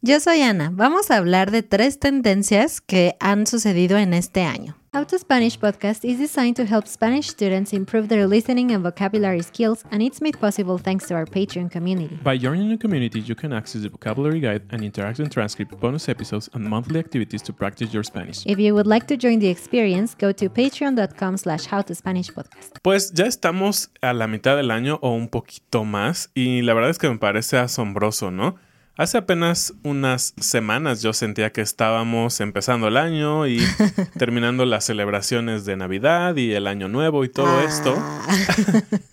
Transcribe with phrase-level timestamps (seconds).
[0.00, 0.70] Yo soy Ana.
[0.72, 4.76] Vamos a hablar de tres tendencias que han sucedido en este año.
[4.94, 9.42] How to Spanish podcast is designed to help Spanish students improve their listening and vocabulary
[9.42, 12.16] skills, and it's made possible thanks to our Patreon community.
[12.22, 16.48] By joining the community, you can access the vocabulary guide and interactive transcript, bonus episodes,
[16.54, 18.46] and monthly activities to practice your Spanish.
[18.46, 22.78] If you would like to join the experience, go to patreon.com slash howtospanishpodcast.
[22.82, 26.90] Pues ya estamos a la mitad del año o un poquito más, y la verdad
[26.90, 28.54] es que me parece asombroso, ¿no?
[28.98, 33.60] Hace apenas unas semanas yo sentía que estábamos empezando el año y
[34.18, 37.96] terminando las celebraciones de Navidad y el Año Nuevo y todo esto.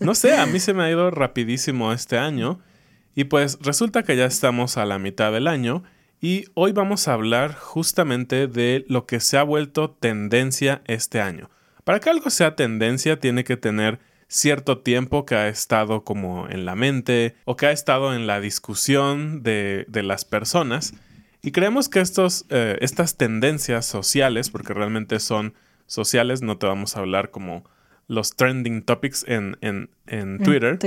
[0.00, 2.58] no sé, a mí se me ha ido rapidísimo este año
[3.14, 5.84] y pues resulta que ya estamos a la mitad del año
[6.20, 11.48] y hoy vamos a hablar justamente de lo que se ha vuelto tendencia este año.
[11.84, 16.64] Para que algo sea tendencia tiene que tener cierto tiempo que ha estado como en
[16.64, 20.94] la mente o que ha estado en la discusión de, las personas.
[21.42, 25.54] Y creemos que estos, eh, estas tendencias sociales, porque realmente son
[25.86, 27.64] sociales, no te vamos a hablar como
[28.08, 29.88] los trending topics en,
[30.44, 30.78] Twitter,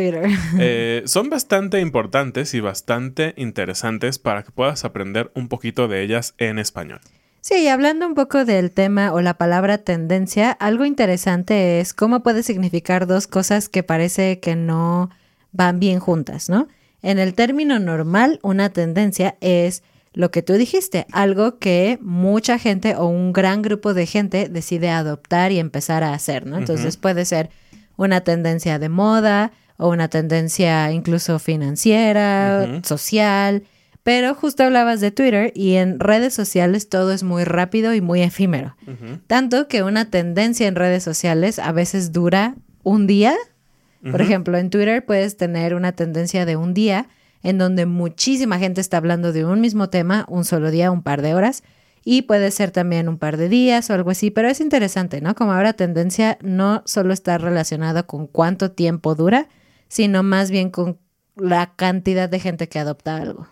[0.59, 6.33] eh, son bastante importantes y bastante interesantes para que puedas aprender un poquito de ellas
[6.37, 7.01] en español.
[7.41, 12.43] Sí, hablando un poco del tema o la palabra tendencia, algo interesante es cómo puede
[12.43, 15.09] significar dos cosas que parece que no
[15.51, 16.67] van bien juntas, ¿no?
[17.01, 22.95] En el término normal, una tendencia es lo que tú dijiste, algo que mucha gente
[22.95, 26.57] o un gran grupo de gente decide adoptar y empezar a hacer, ¿no?
[26.57, 27.49] Entonces puede ser
[27.95, 33.63] una tendencia de moda o una tendencia incluso financiera, social,
[34.09, 38.23] pero justo hablabas de Twitter y en redes sociales todo es muy rápido y muy
[38.23, 38.75] efímero.
[39.27, 43.36] Tanto que una tendencia en redes sociales a veces dura un día.
[44.09, 47.08] Por ejemplo, en Twitter puedes tener una tendencia de un día
[47.43, 51.21] en donde muchísima gente está hablando de un mismo tema, un solo día, un par
[51.21, 51.61] de horas.
[52.03, 55.36] Y puede ser también un par de días o algo así, pero es interesante, ¿no?
[55.36, 59.49] Como ahora tendencia no solo está relacionada con cuánto tiempo dura,
[59.87, 60.97] sino más bien con
[61.36, 63.45] la cantidad de gente que adopta algo.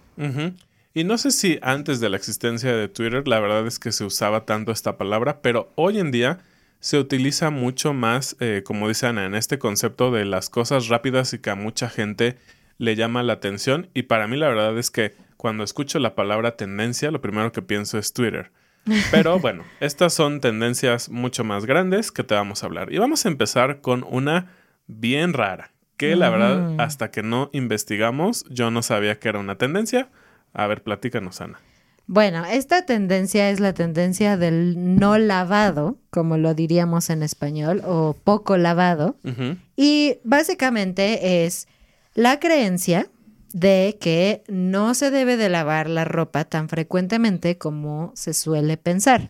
[0.93, 4.03] Y no sé si antes de la existencia de Twitter la verdad es que se
[4.03, 6.39] usaba tanto esta palabra, pero hoy en día
[6.79, 11.33] se utiliza mucho más, eh, como dice Ana, en este concepto de las cosas rápidas
[11.33, 12.37] y que a mucha gente
[12.77, 13.89] le llama la atención.
[13.93, 17.61] Y para mí la verdad es que cuando escucho la palabra tendencia, lo primero que
[17.61, 18.51] pienso es Twitter.
[19.11, 22.91] Pero bueno, estas son tendencias mucho más grandes que te vamos a hablar.
[22.91, 24.53] Y vamos a empezar con una
[24.87, 26.79] bien rara, que la verdad, mm.
[26.79, 30.09] hasta que no investigamos, yo no sabía que era una tendencia.
[30.53, 31.59] A ver, platícanos, Ana.
[32.09, 38.15] Bueno, esta tendencia es la tendencia del no lavado, como lo diríamos en español, o
[38.23, 39.17] poco lavado.
[39.75, 41.67] Y básicamente es
[42.13, 43.09] la creencia
[43.51, 49.29] de que no se debe de lavar la ropa tan frecuentemente como se suele pensar.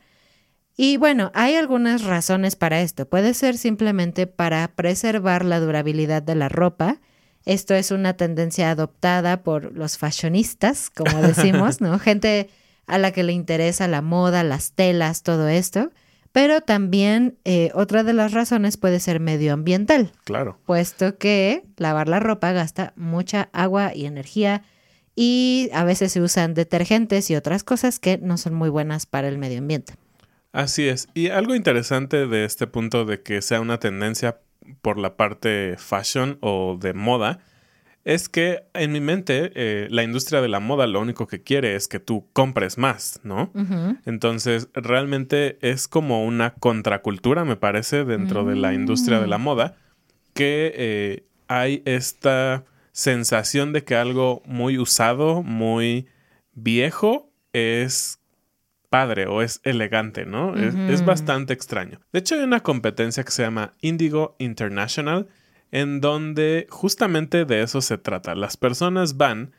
[0.80, 3.08] Y bueno, hay algunas razones para esto.
[3.08, 7.00] Puede ser simplemente para preservar la durabilidad de la ropa.
[7.46, 11.98] Esto es una tendencia adoptada por los fashionistas, como decimos, ¿no?
[12.00, 12.50] Gente
[12.86, 15.90] a la que le interesa la moda, las telas, todo esto.
[16.32, 20.12] Pero también eh, otra de las razones puede ser medioambiental.
[20.26, 20.60] Claro.
[20.68, 24.62] Puesto que lavar la ropa gasta mucha agua y energía
[25.16, 29.28] y a veces se usan detergentes y otras cosas que no son muy buenas para
[29.28, 29.96] el medio ambiente.
[30.52, 31.08] Así es.
[31.14, 34.40] Y algo interesante de este punto de que sea una tendencia
[34.82, 37.40] por la parte fashion o de moda
[38.08, 41.76] es que en mi mente eh, la industria de la moda lo único que quiere
[41.76, 43.52] es que tú compres más, ¿no?
[44.06, 49.44] Entonces realmente es como una contracultura, me parece, dentro de la industria de la mm.
[49.44, 49.76] moda,
[50.34, 56.08] que eh, hay esta sensación de que algo muy usado, muy
[56.54, 58.22] viejo, es
[58.90, 60.56] padre o es elegante, ¿no?
[60.56, 62.00] es, bastante extraño.
[62.12, 65.28] De hecho, hay una competencia que se llama Indigo International,
[65.72, 68.36] en donde justamente de eso se trata.
[68.36, 69.52] Las personas van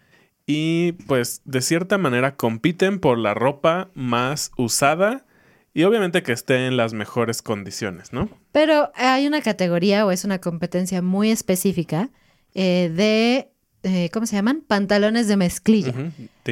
[0.46, 5.26] y pues de cierta manera compiten por la ropa más usada
[5.74, 8.30] y obviamente que esté en las mejores condiciones, ¿no?
[8.52, 12.08] Pero hay una categoría o es una competencia muy específica
[12.54, 13.50] eh, de
[13.82, 14.62] eh, ¿cómo se llaman?
[14.66, 15.94] Pantalones de mezclilla.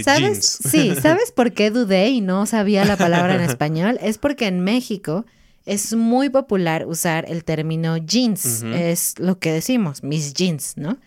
[0.04, 0.60] ¿Sabes?
[0.70, 3.98] Sí, ¿sabes por qué dudé y no sabía la palabra en español?
[4.02, 5.26] Es porque en México
[5.64, 8.62] es muy popular usar el término jeans.
[8.62, 10.98] Es lo que decimos, mis jeans, ¿no?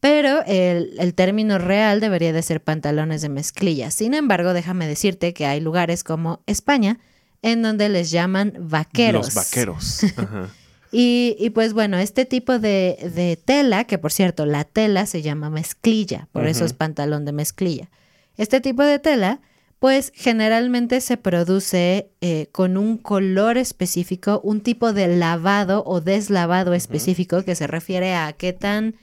[0.00, 3.90] pero el, el, término real debería de ser pantalones de mezclilla.
[3.90, 7.00] Sin embargo, déjame decirte que hay lugares como España
[7.42, 9.26] en donde les llaman vaqueros.
[9.26, 10.04] Los vaqueros.
[10.16, 10.50] Ajá.
[10.98, 15.20] Y, y, pues bueno, este tipo de, de, tela, que por cierto, la tela se
[15.20, 16.50] llama mezclilla, por uh -huh.
[16.52, 17.90] eso es pantalón de mezclilla.
[18.38, 19.40] Este tipo de tela,
[19.78, 26.72] pues generalmente se produce eh, con un color específico, un tipo de lavado o deslavado
[26.72, 27.44] específico uh -huh.
[27.44, 28.94] que se refiere a qué tan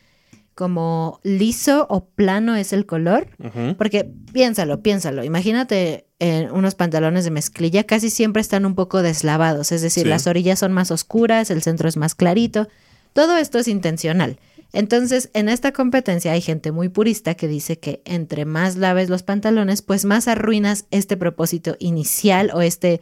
[0.55, 3.27] como liso o plano es el color.
[3.39, 3.77] Uh -huh.
[3.77, 5.23] Porque piénsalo, piénsalo.
[5.23, 9.71] Imagínate en unos pantalones de mezclilla, casi siempre están un poco deslavados.
[9.71, 10.09] Es decir, sí.
[10.09, 12.67] las orillas son más oscuras, el centro es más clarito.
[13.13, 14.39] Todo esto es intencional.
[14.73, 19.21] Entonces, en esta competencia hay gente muy purista que dice que entre más laves los
[19.21, 23.01] pantalones, pues más arruinas este propósito inicial o este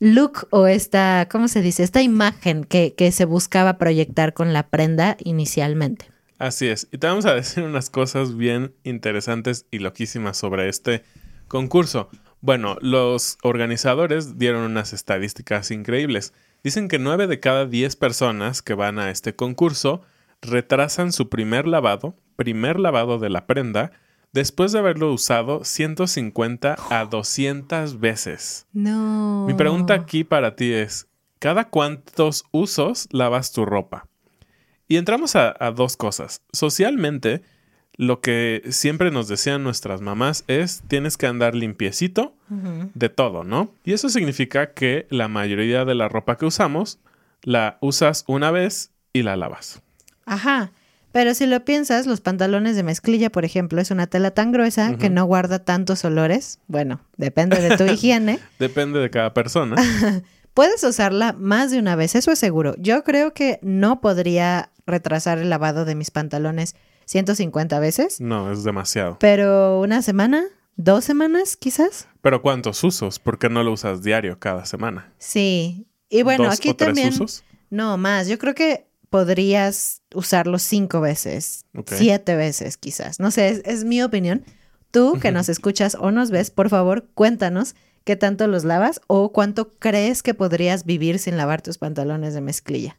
[0.00, 1.84] look o esta, ¿cómo se dice?
[1.84, 6.11] Esta imagen que, que se buscaba proyectar con la prenda inicialmente.
[6.42, 6.88] Así es.
[6.90, 11.04] Y te vamos a decir unas cosas bien interesantes y loquísimas sobre este
[11.46, 12.08] concurso.
[12.40, 16.34] Bueno, los organizadores dieron unas estadísticas increíbles.
[16.64, 20.02] Dicen que 9 de cada 10 personas que van a este concurso
[20.40, 23.92] retrasan su primer lavado, primer lavado de la prenda,
[24.32, 28.66] después de haberlo usado 150 a 200 veces.
[28.72, 29.44] No.
[29.46, 31.06] Mi pregunta aquí para ti es,
[31.38, 34.08] ¿cada cuántos usos lavas tu ropa?
[34.92, 36.42] Y entramos a, a, dos cosas.
[36.52, 37.40] Socialmente,
[37.96, 42.90] lo que siempre nos decían nuestras mamás es tienes que andar limpiecito uh -huh.
[42.92, 43.72] de todo, ¿no?
[43.84, 46.98] Y eso significa que la mayoría de la ropa que usamos
[47.42, 49.80] la usas una vez y la lavas.
[50.26, 50.72] Ajá.
[51.10, 54.90] Pero si lo piensas, los pantalones de mezclilla, por ejemplo, es una tela tan gruesa
[54.90, 54.98] uh -huh.
[54.98, 56.58] que no guarda tantos olores.
[56.68, 58.40] Bueno, depende de tu higiene.
[58.58, 59.76] depende de cada persona.
[60.54, 62.74] Puedes usarla más de una vez, eso es seguro.
[62.78, 66.74] Yo creo que no podría retrasar el lavado de mis pantalones
[67.06, 68.20] 150 veces.
[68.20, 69.18] No, es demasiado.
[69.18, 70.44] Pero una semana,
[70.76, 72.08] dos semanas quizás.
[72.20, 73.18] Pero ¿cuántos usos?
[73.18, 75.12] ¿Por qué no lo usas diario cada semana?
[75.18, 75.86] Sí.
[76.08, 77.08] Y bueno, ¿Dos aquí o tres también.
[77.08, 77.44] Usos?
[77.70, 78.28] No, más.
[78.28, 81.98] Yo creo que podrías usarlo cinco veces, okay.
[81.98, 83.20] siete veces quizás.
[83.20, 84.44] No sé, es, es mi opinión.
[84.90, 89.32] Tú que nos escuchas o nos ves, por favor, cuéntanos qué tanto los lavas o
[89.32, 92.96] cuánto crees que podrías vivir sin lavar tus pantalones de mezclilla.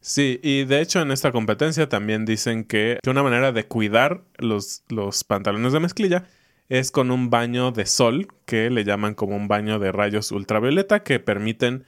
[0.00, 4.82] Sí, y de hecho en esta competencia también dicen que, una manera de cuidar los,
[4.88, 6.24] los pantalones de mezclilla
[6.68, 11.02] es con un baño de sol, que le llaman como un baño de rayos ultravioleta,
[11.02, 11.84] que permiten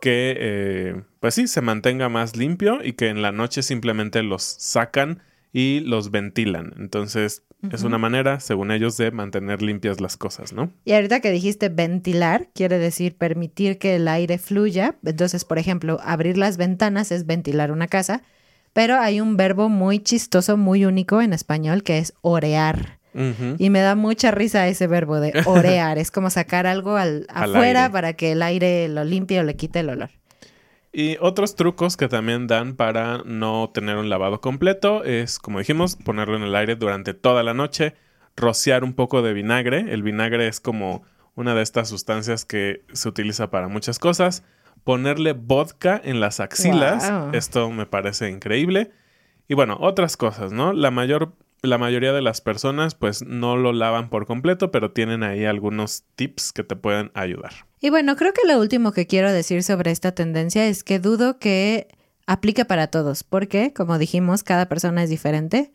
[0.00, 4.42] que, eh, pues sí, se mantenga más limpio y que en la noche simplemente los
[4.42, 5.22] sacan
[5.56, 6.74] y los ventilan.
[6.78, 7.74] Entonces, uh -huh.
[7.76, 10.72] es una manera, según ellos, de mantener limpias las cosas, ¿no?
[10.84, 14.96] Y ahorita que dijiste ventilar, quiere decir permitir que el aire fluya.
[15.04, 18.22] Entonces, por ejemplo, abrir las ventanas es ventilar una casa,
[18.72, 22.98] pero hay un verbo muy chistoso, muy único en español, que es orear.
[23.14, 23.56] Uh -huh.
[23.60, 25.98] Y me da mucha risa ese verbo de orear.
[25.98, 27.92] es como sacar algo al, al afuera aire.
[27.92, 30.10] para que el aire lo limpie o le quite el olor.
[30.96, 35.96] Y otros trucos que también dan para no tener un lavado completo es, como dijimos,
[35.96, 37.96] ponerlo en el aire durante toda la noche,
[38.36, 39.92] rociar un poco de vinagre.
[39.92, 41.02] El vinagre es como
[41.34, 44.44] una de estas sustancias que se utiliza para muchas cosas.
[44.84, 47.10] Ponerle vodka en las axilas.
[47.10, 47.30] Wow.
[47.34, 48.92] Esto me parece increíble.
[49.48, 50.72] Y bueno, otras cosas, ¿no?
[50.72, 51.32] La mayor
[51.64, 56.04] la mayoría de las personas pues no lo lavan por completo, pero tienen ahí algunos
[56.14, 57.52] tips que te pueden ayudar.
[57.84, 61.38] Y bueno, creo que lo último que quiero decir sobre esta tendencia es que dudo
[61.38, 61.88] que
[62.26, 65.70] aplique para todos, porque como dijimos, cada persona es diferente.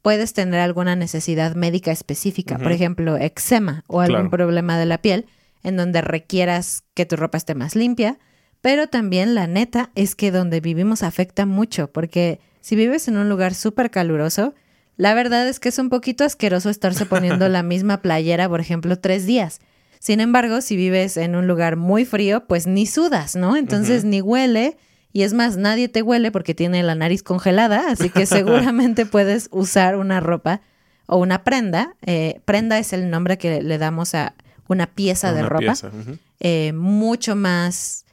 [0.00, 2.62] Puedes tener alguna necesidad médica específica, uh -huh.
[2.62, 4.30] por ejemplo, eczema o algún claro.
[4.30, 5.26] problema de la piel,
[5.64, 8.20] en donde requieras que tu ropa esté más limpia,
[8.60, 13.28] pero también la neta es que donde vivimos afecta mucho, porque si vives en un
[13.28, 14.54] lugar súper caluroso,
[14.96, 19.00] la verdad es que es un poquito asqueroso estarse poniendo la misma playera, por ejemplo,
[19.00, 19.60] tres días.
[20.00, 23.54] Sin embargo, si vives en un lugar muy frío, pues ni sudas, ¿no?
[23.54, 24.10] Entonces uh -huh.
[24.10, 24.78] ni huele.
[25.12, 29.48] Y es más, nadie te huele porque tiene la nariz congelada, así que seguramente puedes
[29.52, 30.62] usar una ropa
[31.06, 31.96] o una prenda.
[32.06, 34.34] Eh, prenda es el nombre que le damos a
[34.68, 35.58] una pieza de ropa.
[35.58, 35.88] Pieza.
[35.88, 36.18] Uh -huh.
[36.40, 38.06] eh, mucho más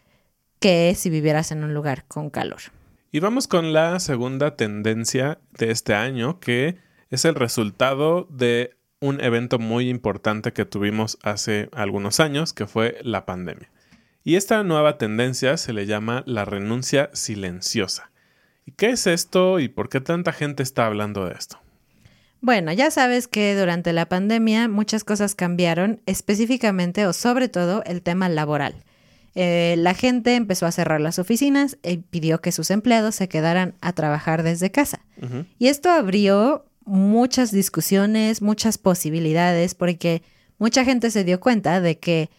[0.59, 2.59] que si vivieras en un lugar con calor.
[3.13, 6.75] Y vamos con la segunda tendencia de este año, que
[7.09, 12.97] es el resultado de un evento muy importante que tuvimos hace algunos años, que fue
[13.03, 13.69] la pandemia.
[14.23, 18.11] Y esta nueva tendencia se le llama la renuncia silenciosa.
[18.65, 21.59] ¿Y qué es esto y por qué tanta gente está hablando de esto?
[22.41, 28.01] Bueno, ya sabes que durante la pandemia muchas cosas cambiaron, específicamente o sobre todo el
[28.01, 28.75] tema laboral.
[29.35, 33.75] Eh, la gente empezó a cerrar las oficinas y pidió que sus empleados se quedaran
[33.81, 34.99] a trabajar desde casa.
[35.21, 35.45] Uh -huh.
[35.59, 40.23] Y esto abrió muchas discusiones, muchas posibilidades, porque
[40.57, 42.29] mucha gente se dio cuenta de que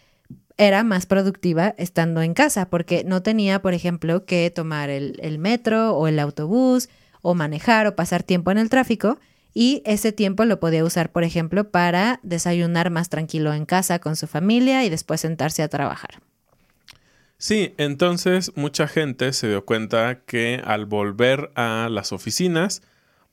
[0.57, 5.38] era más productiva estando en casa, porque no tenía, por ejemplo, que tomar el, el
[5.38, 6.88] metro o el autobús
[7.23, 9.19] o manejar o pasar tiempo en el tráfico
[9.55, 14.17] y ese tiempo lo podía usar, por ejemplo, para desayunar más tranquilo en casa con
[14.17, 16.21] su familia y después sentarse a trabajar.
[17.38, 22.83] Sí, entonces mucha gente se dio cuenta que al volver a las oficinas,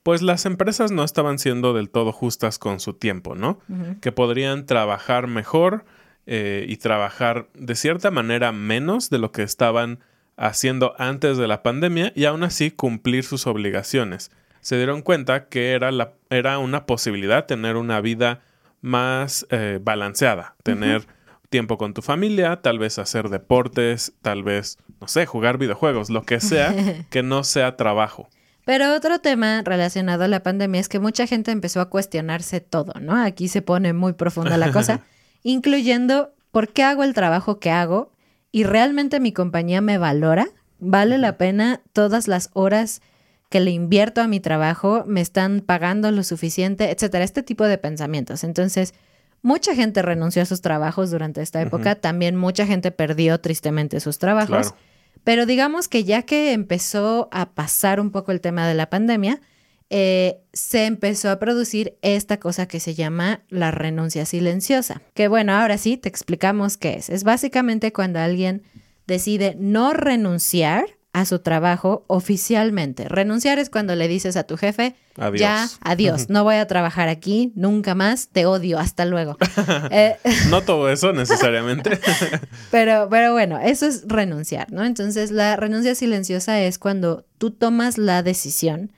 [0.05, 3.59] pues las empresas no estaban siendo del todo justas con su tiempo, ¿no?
[4.01, 5.83] Que podrían trabajar mejor
[6.27, 9.97] eh, y trabajar de cierta manera menos de lo que estaban
[10.38, 14.29] haciendo antes de la pandemia y aún así cumplir sus obligaciones.
[14.62, 18.43] Se dieron cuenta que era, la, era una posibilidad tener una vida
[18.81, 21.07] más eh, balanceada, tener
[21.50, 26.27] tiempo con tu familia, tal vez hacer deportes, tal vez, no sé, jugar videojuegos, lo
[26.27, 26.75] que sea,
[27.09, 28.29] que no sea trabajo.
[28.65, 33.00] Pero otro tema relacionado a la pandemia es que mucha gente empezó a cuestionarse todo,
[33.00, 33.15] ¿no?
[33.15, 35.01] Aquí se pone muy profunda la cosa,
[35.43, 38.12] incluyendo por qué hago el trabajo que hago
[38.51, 40.48] y realmente mi compañía me valora,
[40.79, 43.01] vale la pena todas las horas
[43.50, 47.77] que le invierto a mi trabajo, me están pagando lo suficiente, etcétera, este tipo de
[47.77, 48.43] pensamientos.
[48.43, 48.95] Entonces,
[49.43, 54.17] mucha gente renunció a sus trabajos durante esta época, también mucha gente perdió tristemente sus
[54.17, 54.74] trabajos.
[55.25, 59.41] Pero digamos que ya que empezó a pasar un poco el tema de la pandemia,
[59.89, 65.01] eh, se empezó a producir esta cosa que se llama la renuncia silenciosa.
[65.15, 67.10] Que bueno, ahora sí, te explicamos qué es.
[67.10, 68.63] Es básicamente cuando alguien
[69.08, 73.07] decide no renunciar a su trabajo oficialmente.
[73.07, 75.39] Renunciar es cuando le dices a tu jefe, adiós.
[75.39, 79.38] ya, adiós, no voy a trabajar aquí, nunca más, te odio, hasta luego.
[79.91, 80.17] Eh,
[80.50, 82.00] no todo eso necesariamente.
[82.72, 84.84] pero, pero bueno, eso es renunciar, ¿no?
[84.84, 88.91] Entonces la renuncia silenciosa es cuando tú tomas la decisión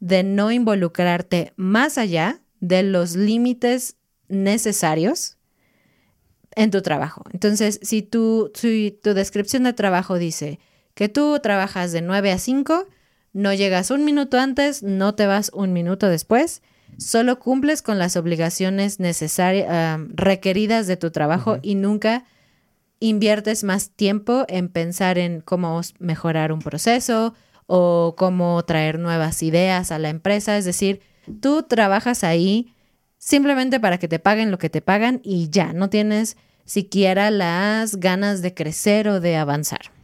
[0.00, 3.96] de no involucrarte más allá de los límites
[4.28, 5.36] necesarios
[6.56, 7.24] en tu trabajo.
[7.32, 10.58] Entonces, si tu, si tu descripción de trabajo dice,
[10.98, 12.88] que tú trabajas de 9 a 5,
[13.32, 16.60] no llegas un minuto antes, no te vas un minuto después,
[16.96, 22.24] solo cumples con las obligaciones necesarias, requeridas de tu trabajo y nunca
[22.98, 27.32] inviertes más tiempo en pensar en cómo mejorar un proceso
[27.68, 30.58] o cómo traer nuevas ideas a la empresa.
[30.58, 31.00] Es decir,
[31.40, 32.74] tú trabajas ahí
[33.18, 38.00] simplemente para que te paguen lo que te pagan y ya, no tienes siquiera las
[38.00, 39.96] ganas de crecer o de avanzar.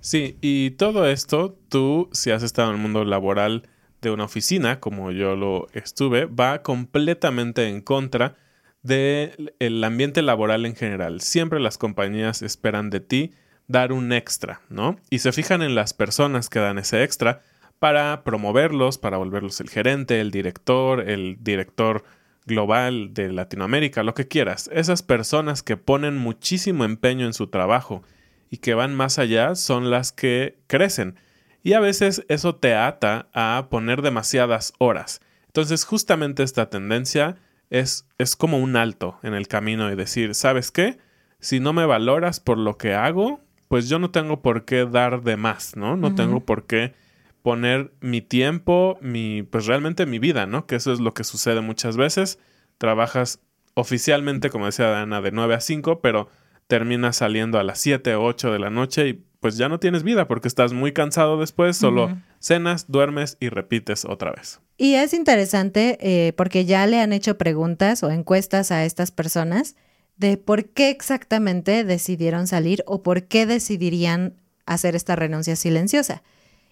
[0.00, 3.68] Sí, y todo esto, tú, si has estado en el mundo laboral
[4.00, 8.36] de una oficina, como yo lo estuve, va completamente en contra
[8.82, 11.20] del ambiente laboral en general.
[11.20, 13.32] Siempre las compañías esperan de ti
[13.66, 14.96] dar un extra, ¿no?
[15.10, 17.42] Y se fijan en las personas que dan ese extra
[17.78, 22.04] para promoverlos, para volverlos el gerente, el director, el director
[22.46, 24.70] global de Latinoamérica, lo que quieras.
[24.72, 28.02] Esas personas que ponen muchísimo empeño en su trabajo
[28.50, 31.16] y que van más allá son las que crecen.
[31.62, 35.20] Y a veces eso te ata a poner demasiadas horas.
[35.46, 37.36] Entonces justamente esta tendencia
[37.70, 40.98] es, es como un alto en el camino y decir, ¿sabes qué?
[41.40, 45.22] Si no me valoras por lo que hago, pues yo no tengo por qué dar
[45.22, 45.96] de más, ¿no?
[45.96, 46.94] No tengo por qué
[47.42, 50.66] poner mi tiempo, mi, pues realmente mi vida, ¿no?
[50.66, 52.38] Que eso es lo que sucede muchas veces.
[52.78, 53.40] Trabajas
[53.74, 56.28] oficialmente, como decía Dana, de 9 a 5, pero
[56.68, 60.02] terminas saliendo a las 7 o 8 de la noche y pues ya no tienes
[60.02, 64.60] vida porque estás muy cansado después, solo cenas, duermes y repites otra vez.
[64.76, 69.76] Y es interesante eh, porque ya le han hecho preguntas o encuestas a estas personas
[70.16, 74.34] de por qué exactamente decidieron salir o por qué decidirían
[74.66, 76.22] hacer esta renuncia silenciosa.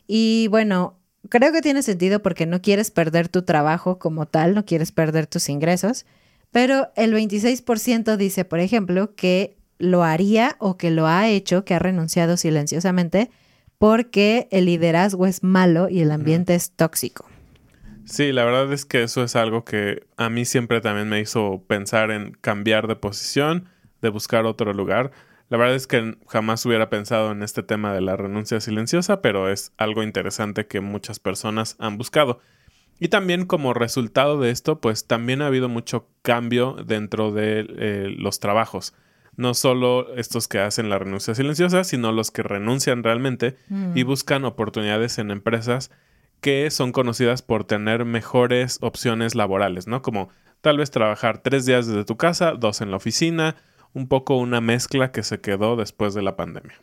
[0.08, 0.98] Y bueno,
[1.28, 5.26] creo que tiene sentido porque no quieres perder tu trabajo como tal, no quieres perder
[5.26, 6.04] tus ingresos,
[6.50, 11.74] pero el 26% dice, por ejemplo, que lo haría o que lo ha hecho, que
[11.74, 13.30] ha renunciado silenciosamente,
[13.78, 17.26] porque el liderazgo es malo y el ambiente es tóxico.
[18.06, 21.64] Sí, la verdad es que eso es algo que a mí siempre también me hizo
[21.66, 23.68] pensar en cambiar de posición,
[24.00, 25.10] de buscar otro lugar.
[25.48, 29.50] La verdad es que jamás hubiera pensado en este tema de la renuncia silenciosa, pero
[29.50, 32.40] es algo interesante que muchas personas han buscado.
[32.98, 38.14] Y también como resultado de esto, pues también ha habido mucho cambio dentro de eh,
[38.16, 38.94] los trabajos
[39.36, 43.56] no solo estos que hacen la renuncia silenciosa, sino los que renuncian realmente
[43.94, 44.06] y mm.
[44.06, 45.90] buscan oportunidades en empresas
[46.40, 50.02] que son conocidas por tener mejores opciones laborales, ¿no?
[50.02, 50.28] Como
[50.60, 53.56] tal vez trabajar tres días desde tu casa, dos en la oficina,
[53.94, 56.74] un poco una mezcla que se quedó después de la pandemia.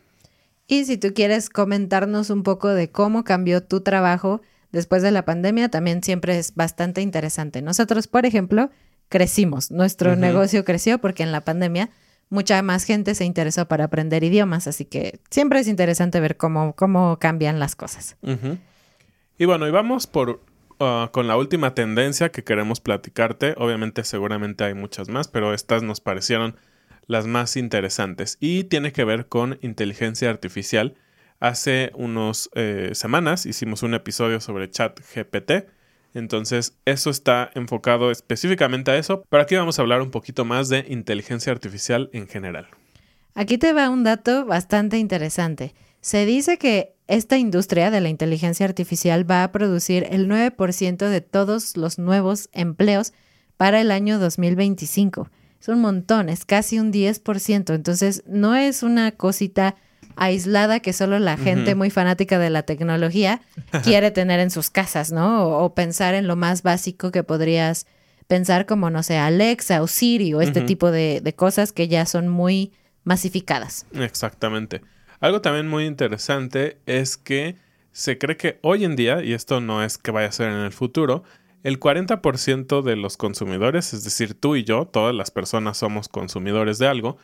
[0.66, 4.40] Y si tú quieres comentarnos un poco de cómo cambió tu trabajo
[4.72, 7.62] después de la pandemia también siempre es bastante interesante.
[7.62, 8.70] Nosotros, por ejemplo,
[9.08, 11.90] crecimos, nuestro negocio creció porque en la pandemia
[12.34, 16.74] mucha más gente se interesó para aprender idiomas, así que siempre es interesante ver cómo,
[16.74, 18.16] cómo cambian las cosas.
[19.38, 20.40] Y bueno, y vamos por
[20.80, 23.54] uh, con la última tendencia que queremos platicarte.
[23.56, 26.56] Obviamente, seguramente hay muchas más, pero estas nos parecieron
[27.06, 30.96] las más interesantes y tiene que ver con inteligencia artificial.
[31.40, 35.66] Hace unas eh, semanas hicimos un episodio sobre chat GPT.
[36.14, 40.68] Entonces, eso está enfocado específicamente a eso, pero aquí vamos a hablar un poquito más
[40.68, 42.68] de inteligencia artificial en general.
[43.34, 45.74] Aquí te va un dato bastante interesante.
[46.00, 51.20] Se dice que esta industria de la inteligencia artificial va a producir el 9% de
[51.20, 53.12] todos los nuevos empleos
[53.56, 55.28] para el año 2025.
[55.60, 57.74] Es un montón, es casi un 10%.
[57.74, 59.76] Entonces, no es una cosita
[60.16, 63.40] aislada que solo la gente muy fanática de la tecnología
[63.82, 65.48] quiere tener en sus casas, ¿no?
[65.48, 67.86] O, pensar en lo más básico que podrías
[68.26, 72.06] pensar como, no sé, Alexa o Siri o este tipo de, de cosas que ya
[72.06, 72.72] son muy
[73.04, 73.86] masificadas.
[73.92, 74.80] Exactamente.
[75.20, 77.56] Algo también muy interesante es que
[77.92, 80.60] se cree que hoy en día, y esto no es que vaya a ser en
[80.60, 81.22] el futuro,
[81.62, 86.78] el 40% de los consumidores, es decir, tú y yo, todas las personas somos consumidores
[86.78, 87.16] de algo,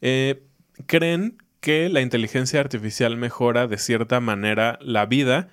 [0.00, 0.42] eh,
[0.86, 5.48] creen que la inteligencia artificial mejora de cierta manera la vida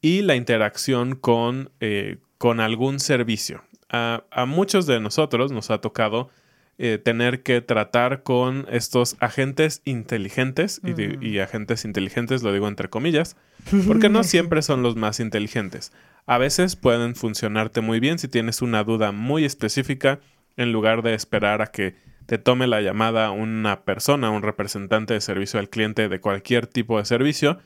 [0.00, 3.64] y la interacción con, eh, con algún servicio.
[3.88, 6.30] A, a, muchos de nosotros nos ha tocado
[6.78, 13.36] eh, tener que tratar con estos agentes inteligentes, y, agentes inteligentes lo digo entre comillas,
[13.88, 15.90] porque no siempre son los más inteligentes.
[16.26, 20.20] A veces pueden funcionarte muy bien si tienes una duda muy específica,
[20.56, 21.96] en lugar de esperar a que
[22.26, 26.98] te tome la llamada una persona, un representante de servicio al cliente de cualquier tipo
[26.98, 27.58] de servicio,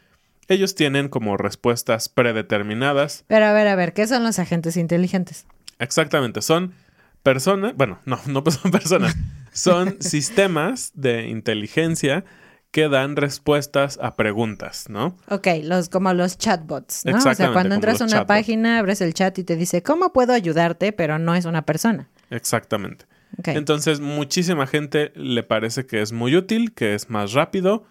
[0.49, 3.25] ellos tienen como respuestas predeterminadas.
[3.26, 5.47] Pero a ver, a ver, ¿qué son los agentes inteligentes?
[5.79, 6.75] Exactamente, son
[7.23, 9.17] personas, bueno, no, no son personas,
[9.52, 12.25] son sistemas de inteligencia
[12.70, 15.16] que dan respuestas a preguntas, ¿no?
[15.29, 17.18] Ok, los, como los chatbots, ¿no?
[17.18, 20.33] O sea, cuando entras a una página, abres el chat y te dice, ¿cómo puedo
[20.33, 20.92] ayudarte?
[20.92, 22.09] Pero no es una persona.
[22.31, 23.07] Exactamente.
[23.45, 27.85] Entonces, muchísima gente le parece que es muy útil, que es más rápido.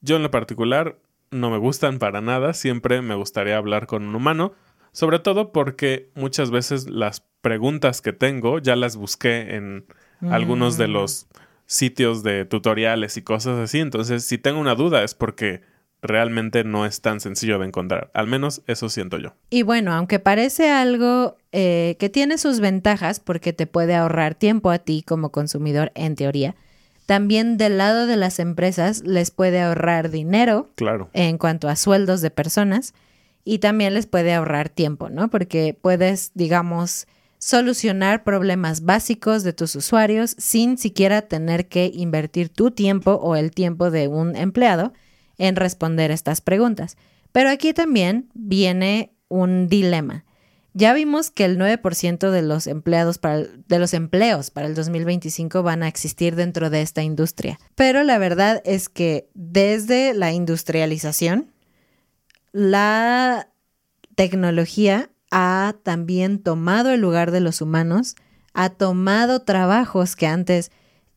[0.00, 0.98] Yo en lo particular
[1.30, 4.52] no me gustan para nada, siempre me gustaría hablar con un humano,
[4.92, 9.86] sobre todo porque muchas veces las preguntas que tengo ya las busqué en
[10.20, 10.92] algunos de mm.
[10.92, 11.26] los
[11.66, 13.80] sitios de tutoriales y cosas así.
[13.80, 15.62] Entonces, si tengo una duda es porque
[16.02, 18.10] realmente no es tan sencillo de encontrar.
[18.12, 19.34] Al menos eso siento yo.
[19.50, 24.70] Y bueno, aunque parece algo eh, que tiene sus ventajas porque te puede ahorrar tiempo
[24.70, 26.56] a ti como consumidor en teoría,
[27.06, 31.08] también del lado de las empresas les puede ahorrar dinero claro.
[31.12, 32.94] en cuanto a sueldos de personas
[33.44, 35.28] y también les puede ahorrar tiempo, ¿no?
[35.28, 37.06] Porque puedes, digamos,
[37.38, 43.50] solucionar problemas básicos de tus usuarios sin siquiera tener que invertir tu tiempo o el
[43.50, 44.92] tiempo de un empleado
[45.38, 46.96] en responder estas preguntas.
[47.32, 50.24] Pero aquí también viene un dilema.
[50.74, 55.62] Ya vimos que el 9% de los empleados para de los empleos para el 2025
[55.62, 57.58] van a existir dentro de esta industria.
[57.74, 61.52] Pero la verdad es que desde la industrialización
[62.52, 63.50] la
[64.14, 68.16] tecnología ha también tomado el lugar de los humanos,
[68.54, 70.70] ha tomado trabajos que antes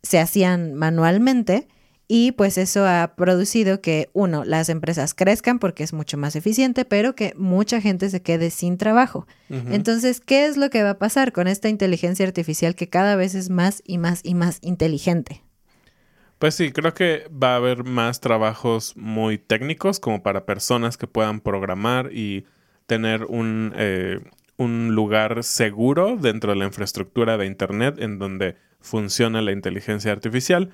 [0.04, 1.68] se hacían manualmente
[2.08, 6.86] y pues eso ha producido que, uno, las empresas crezcan porque es mucho más eficiente,
[6.86, 9.28] pero que mucha gente se quede sin trabajo.
[9.50, 13.34] Entonces, ¿qué es lo que va a pasar con esta inteligencia artificial que cada vez
[13.34, 15.42] es más y más y más inteligente?
[16.38, 21.08] Pues sí, creo que va a haber más trabajos muy técnicos como para personas que
[21.08, 22.46] puedan programar y
[22.86, 24.20] tener un, eh,
[24.58, 30.72] un lugar seguro dentro de la infraestructura de Internet en donde funciona la inteligencia artificial.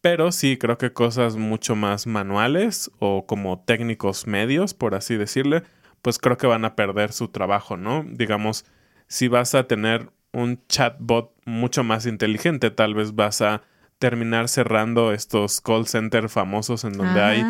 [0.00, 5.64] Pero sí, creo que cosas mucho más manuales o como técnicos medios, por así decirle,
[6.02, 8.04] pues creo que van a perder su trabajo, ¿no?
[8.08, 8.64] Digamos,
[9.08, 13.62] si vas a tener un chatbot mucho más inteligente, tal vez vas a
[13.98, 17.44] terminar cerrando estos call center famosos en donde hay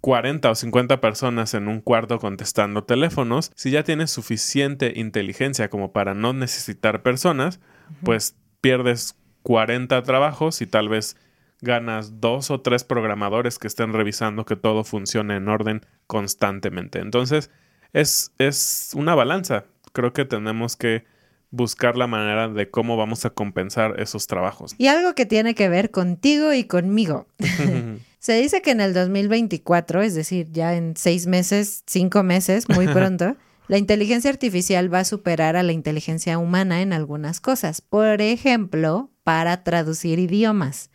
[0.00, 0.52] 40 ah.
[0.52, 6.14] o 50 personas en un cuarto contestando teléfonos, si ya tienes suficiente inteligencia como para
[6.14, 7.58] no necesitar personas,
[8.04, 11.16] pues pierdes 40 trabajos y tal vez
[11.62, 17.00] ganas dos o tres programadores que estén revisando que todo funcione en orden constantemente.
[17.00, 17.50] Entonces,
[17.92, 19.64] es, es una balanza.
[19.92, 21.04] Creo que tenemos que
[21.50, 24.74] buscar la manera de cómo vamos a compensar esos trabajos.
[24.78, 27.26] Y algo que tiene que ver contigo y conmigo.
[28.18, 32.86] Se dice que en el 2024, es decir, ya en seis meses, cinco meses, muy
[32.92, 37.80] pronto, La inteligencia artificial va a superar a la inteligencia humana en algunas cosas.
[37.80, 40.89] Por ejemplo, para traducir idiomas.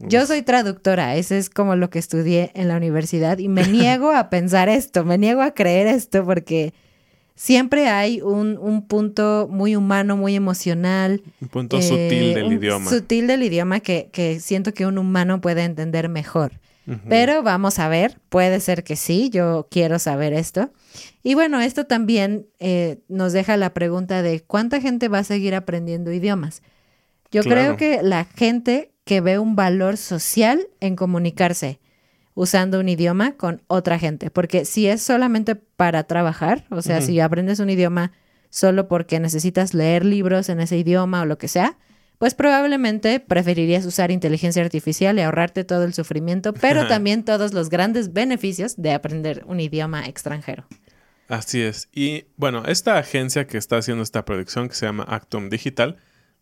[0.00, 4.12] Yo soy traductora, eso es como lo que estudié en la universidad y me niego
[4.12, 6.72] a pensar esto, me niego a creer esto porque
[7.34, 11.22] siempre hay un, punto muy humano, muy emocional.
[11.40, 12.90] Un punto sutil del un idioma.
[12.90, 16.52] Sutil del idioma que, que, siento que un humano puede entender mejor.
[17.06, 20.70] Pero vamos a ver, puede ser que sí, yo quiero saber esto.
[21.22, 25.54] Y bueno, esto también eh, nos deja la pregunta de cuánta gente va a seguir
[25.54, 26.62] aprendiendo idiomas.
[27.30, 31.80] Yo creo que la gente que ve un valor social en comunicarse
[32.34, 37.18] usando un idioma con otra gente, porque si es solamente para trabajar, o sea, si
[37.18, 38.12] aprendes un idioma
[38.50, 41.78] solo porque necesitas leer libros en ese idioma o lo que sea,
[42.18, 47.70] pues probablemente preferirías usar inteligencia artificial y ahorrarte todo el sufrimiento, pero también todos los
[47.70, 50.66] grandes beneficios de aprender un idioma extranjero.
[51.28, 51.88] Así es.
[51.94, 55.96] Y bueno, esta agencia que está haciendo esta producción, que se llama Actum Digital,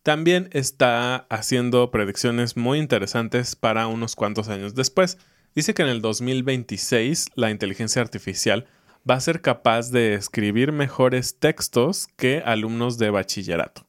[0.07, 5.17] también está haciendo predicciones muy interesantes para unos cuantos años después.
[5.53, 8.67] Dice que en el 2026 la inteligencia artificial
[9.09, 13.85] va a ser capaz de escribir mejores textos que alumnos de bachillerato.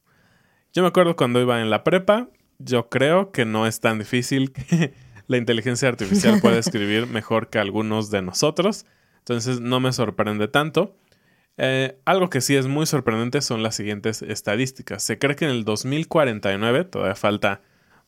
[0.73, 2.27] Yo me acuerdo cuando iba en la prepa,
[2.57, 4.93] yo creo que no es tan difícil que
[5.27, 8.85] la inteligencia artificial pueda escribir mejor que algunos de nosotros,
[9.19, 10.97] entonces no me sorprende tanto.
[11.57, 15.03] Eh, algo que sí es muy sorprendente son las siguientes estadísticas.
[15.03, 17.61] Se cree que en el 2049, todavía falta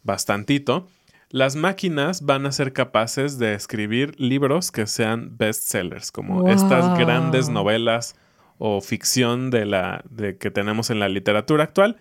[0.03, 0.87] bastantito,
[1.29, 7.49] las máquinas van a ser capaces de escribir libros que sean bestsellers, como estas grandes
[7.49, 8.15] novelas
[8.57, 11.97] o ficción de la de que tenemos en la literatura actual,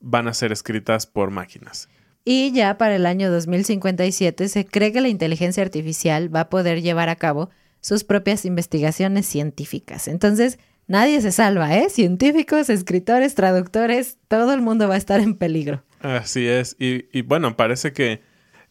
[0.00, 1.88] van a ser escritas por máquinas.
[2.24, 6.82] Y ya para el año 2057 se cree que la inteligencia artificial va a poder
[6.82, 7.50] llevar a cabo
[7.80, 10.06] sus propias investigaciones científicas.
[10.06, 11.88] Entonces, nadie se salva, ¿eh?
[11.90, 15.82] Científicos, escritores, traductores, todo el mundo va a estar en peligro.
[16.00, 16.76] Así es.
[16.78, 18.22] Y, bueno, parece que,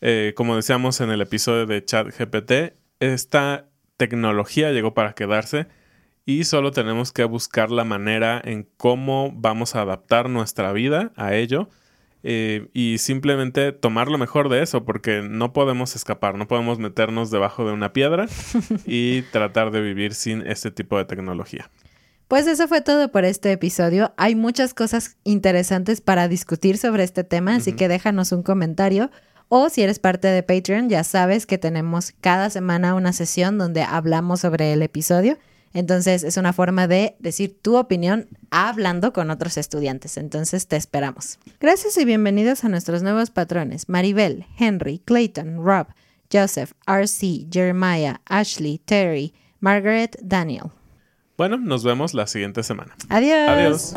[0.01, 5.67] eh, como decíamos en el episodio de Chat GPT, esta tecnología llegó para quedarse
[6.25, 11.35] y solo tenemos que buscar la manera en cómo vamos a adaptar nuestra vida a
[11.35, 11.69] ello.
[12.23, 17.31] Eh, y simplemente tomar lo mejor de eso, porque no podemos escapar, no podemos meternos
[17.31, 18.27] debajo de una piedra
[18.85, 21.71] y tratar de vivir sin este tipo de tecnología.
[22.31, 24.13] Pues eso fue todo por este episodio.
[24.15, 29.11] Hay muchas cosas interesantes para discutir sobre este tema, así que déjanos un comentario.
[29.49, 33.83] O si eres parte de Patreon, ya sabes que tenemos cada semana una sesión donde
[33.83, 35.39] hablamos sobre el episodio.
[35.73, 40.15] Entonces es una forma de decir tu opinión hablando con otros estudiantes.
[40.15, 41.37] Entonces te esperamos.
[41.59, 43.89] Gracias y bienvenidos a nuestros nuevos patrones.
[43.89, 45.87] Maribel, Henry, Clayton, Rob,
[46.31, 50.71] Joseph, RC, Jeremiah, Ashley, Terry, Margaret, Daniel.
[51.41, 52.93] Bueno, nos vemos la siguiente semana.
[53.09, 53.49] Adiós.
[53.49, 53.93] Adiós.